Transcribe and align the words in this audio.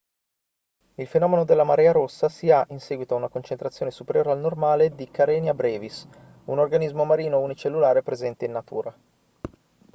il 0.95 1.05
fenomeno 1.05 1.45
della 1.45 1.63
marea 1.63 1.91
rossa 1.91 2.27
si 2.27 2.49
ha 2.49 2.65
in 2.71 2.79
seguito 2.79 3.13
ad 3.13 3.19
una 3.19 3.29
concentrazione 3.29 3.91
superiore 3.91 4.31
al 4.31 4.39
normale 4.39 4.95
di 4.95 5.11
karenia 5.11 5.53
brevis 5.53 6.07
un 6.45 6.57
organismo 6.57 7.05
marino 7.05 7.39
unicellulare 7.39 8.01
presente 8.01 8.45
in 8.45 8.51
natura 8.51 8.97